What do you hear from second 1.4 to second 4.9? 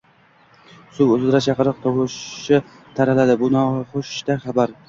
chaqiriq tovushi taraladi— bu nonushta xabari.